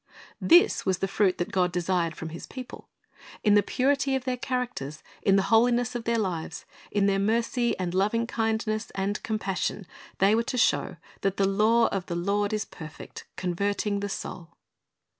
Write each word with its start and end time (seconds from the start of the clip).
"'This 0.55 0.83
was 0.83 0.97
the 0.97 1.07
fruit 1.07 1.37
that 1.37 1.51
God 1.51 1.71
desired 1.71 2.15
from 2.15 2.29
His 2.29 2.47
people. 2.47 2.89
In 3.43 3.53
the 3.53 3.61
purity 3.61 4.15
of 4.15 4.23
their 4.25 4.35
characters, 4.35 5.03
in 5.21 5.35
the 5.35 5.43
holiness 5.53 5.93
of 5.93 6.05
their 6.05 6.17
lives, 6.17 6.65
in 6.89 7.05
their 7.05 7.19
mercy 7.19 7.77
and 7.77 7.93
loving 7.93 8.25
kindness 8.25 8.91
and 8.95 9.21
compassion, 9.21 9.85
they 10.17 10.33
were 10.33 10.41
to 10.41 10.57
show 10.57 10.97
that 11.21 11.37
"the 11.37 11.45
law 11.47 11.87
of 11.89 12.07
the 12.07 12.15
Lord 12.15 12.51
is 12.51 12.65
perfect, 12.65 13.27
converting 13.35 13.99
the 13.99 14.09
soul." 14.09 14.55